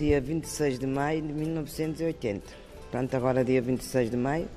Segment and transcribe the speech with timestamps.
[0.00, 2.42] dia 26 de maio de 1980.
[2.80, 4.48] Portanto, agora dia 26 de maio,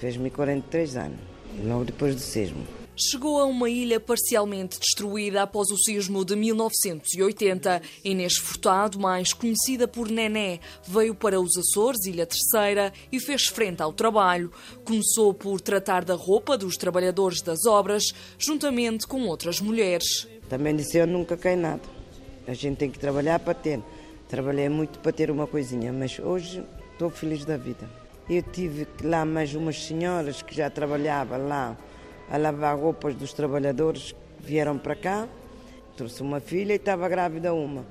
[0.00, 1.18] fez-me 43 anos,
[1.62, 2.66] logo depois do sismo.
[2.96, 7.80] Chegou a uma ilha parcialmente destruída após o sismo de 1980.
[8.02, 13.82] Inês Furtado, mais conhecida por Nené, veio para os Açores, Ilha Terceira, e fez frente
[13.82, 14.50] ao trabalho.
[14.84, 18.02] Começou por tratar da roupa dos trabalhadores das obras,
[18.36, 20.26] juntamente com outras mulheres.
[20.48, 21.82] Também disse eu nunca cai nada.
[22.48, 23.80] A gente tem que trabalhar para ter.
[24.28, 27.88] Trabalhei muito para ter uma coisinha, mas hoje estou feliz da vida.
[28.28, 31.74] Eu tive lá mais umas senhoras que já trabalhavam lá
[32.30, 35.26] a lavar roupas dos trabalhadores que vieram para cá.
[35.96, 37.86] Trouxe uma filha e estava grávida uma.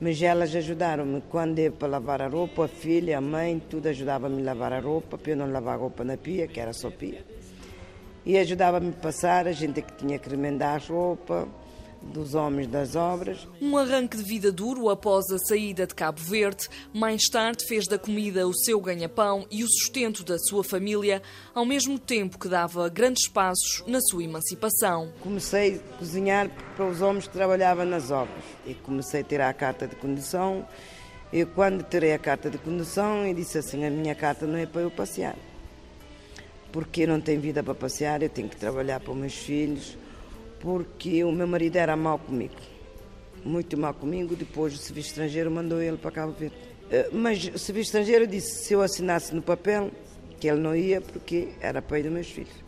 [0.00, 4.40] Mas elas ajudaram-me quando ia para lavar a roupa, a filha, a mãe, tudo ajudava-me
[4.40, 6.90] a lavar a roupa, para eu não lavar a roupa na pia, que era só
[6.90, 7.22] pia.
[8.24, 11.46] E ajudava-me a passar, a gente que tinha que remendar a roupa,
[12.12, 13.48] dos homens das obras.
[13.60, 16.68] Um arranque de vida duro após a saída de Cabo Verde.
[16.92, 21.22] Mais tarde fez da comida o seu ganha-pão e o sustento da sua família,
[21.54, 25.12] ao mesmo tempo que dava grandes passos na sua emancipação.
[25.20, 29.54] Comecei a cozinhar para os homens que trabalhavam nas obras e comecei a tirar a
[29.54, 30.66] carta de condução.
[31.32, 34.66] E quando tirei a carta de condução, eu disse assim: a minha carta não é
[34.66, 35.36] para eu passear.
[36.70, 39.96] Porque eu não tenho vida para passear, eu tenho que trabalhar para os meus filhos
[40.60, 42.54] porque o meu marido era mal comigo,
[43.44, 44.34] muito mal comigo.
[44.34, 46.56] Depois o serviço estrangeiro mandou ele para Cabo Verde.
[46.90, 49.90] Eh, mas o serviço estrangeiro disse se eu assinasse no papel
[50.38, 52.64] que ele não ia porque era pai dos meus filhos.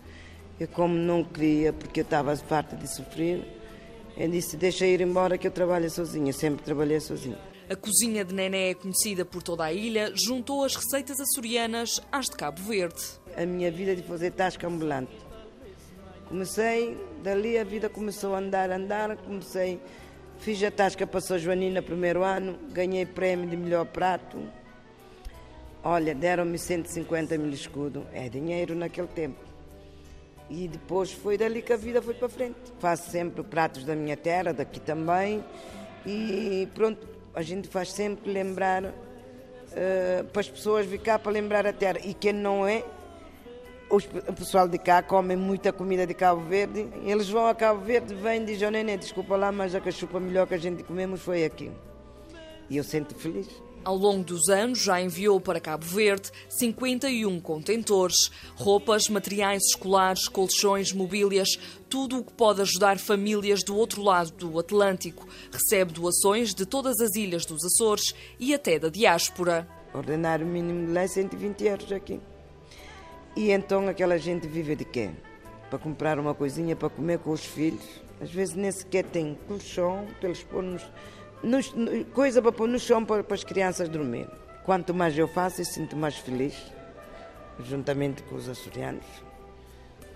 [0.59, 3.45] Eu, como não queria, porque eu estava farta de sofrer,
[4.17, 6.33] ele disse: Deixa ir embora que eu trabalho sozinha.
[6.33, 7.39] Sempre trabalhei sozinha.
[7.69, 12.27] A cozinha de Nené é conhecida por toda a ilha, juntou as receitas açorianas às
[12.27, 13.03] de Cabo Verde.
[13.37, 15.25] A minha vida de fazer tasca ambulante
[16.28, 19.81] Comecei, dali a vida começou a andar, a andar, comecei,
[20.38, 24.37] fiz a tasca para São Joanina primeiro ano, ganhei prémio de melhor prato.
[25.84, 29.38] Olha, deram-me 150 mil escudos, é dinheiro naquele tempo.
[30.50, 32.56] E depois foi dali que a vida foi para frente.
[32.81, 35.44] Faço sempre pratos da minha terra, daqui também,
[36.04, 41.66] e pronto, a gente faz sempre lembrar uh, para as pessoas vir cá para lembrar
[41.66, 41.98] a terra.
[42.04, 42.84] E quem não é,
[43.89, 46.89] o pessoal de cá come muita comida de Cabo Verde.
[47.05, 50.19] Eles vão a Cabo Verde, vêm e dizem, oh, neném, desculpa lá, mas a cachupa
[50.19, 51.71] melhor que a gente comemos foi aqui.
[52.69, 53.49] E eu sinto feliz.
[53.85, 60.93] Ao longo dos anos, já enviou para Cabo Verde 51 contentores, roupas, materiais escolares, colchões,
[60.93, 61.51] mobílias,
[61.89, 65.29] tudo o que pode ajudar famílias do outro lado do Atlântico.
[65.53, 69.69] Recebe doações de todas as ilhas dos Açores e até da diáspora.
[69.95, 72.21] Ordenar o mínimo de lá é 120 euros aqui.
[73.37, 75.11] E então aquela gente vive de quê?
[75.69, 77.85] Para comprar uma coisinha para comer com os filhos.
[78.19, 80.83] Às vezes nem sequer tem colchão para eles pôr nos,
[81.43, 81.71] nos,
[82.15, 84.27] coisa para pôr no chão para, para as crianças dormir.
[84.65, 86.55] Quanto mais eu faço, eu sinto mais feliz,
[87.63, 89.05] juntamente com os açorianos,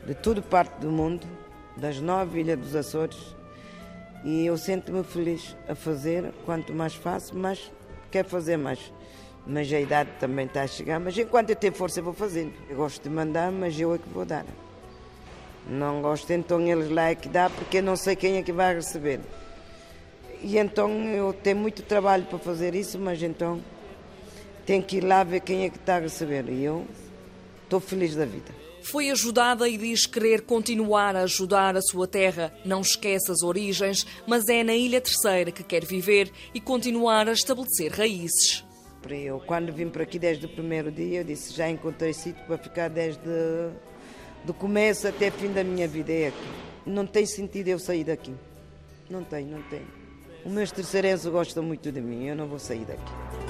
[0.07, 1.27] de toda parte do mundo,
[1.77, 3.37] das nove ilhas dos Açores.
[4.25, 6.33] E eu sinto-me feliz a fazer.
[6.45, 7.71] Quanto mais faço, mais
[8.11, 8.93] quero fazer mais
[9.47, 11.01] mas a idade também está a chegar.
[11.01, 12.53] Mas enquanto eu tenho força, eu vou fazendo.
[12.69, 14.45] Eu gosto de mandar, mas eu é que vou dar.
[15.69, 18.53] Não gosto, então eles lá é que dá, porque eu não sei quem é que
[18.53, 19.21] vai receber.
[20.43, 23.61] E então eu tenho muito trabalho para fazer isso, mas então
[24.65, 26.49] tenho que ir lá ver quem é que está a receber.
[26.49, 26.87] E eu
[27.65, 28.61] estou feliz da vida.
[28.83, 32.53] Foi ajudada e diz querer continuar a ajudar a sua terra.
[32.65, 37.33] Não esquece as origens, mas é na Ilha Terceira que quer viver e continuar a
[37.33, 38.65] estabelecer raízes.
[39.09, 42.59] Eu, quando vim para aqui desde o primeiro dia, eu disse: já encontrei sítio para
[42.59, 43.21] ficar desde
[44.45, 46.13] do começo até o fim da minha vida.
[46.13, 46.49] É aqui.
[46.87, 48.35] Não tem sentido eu sair daqui.
[49.09, 49.83] Não tem, não tem.
[50.45, 53.50] Os meus terceirenses gostam muito de mim, eu não vou sair daqui.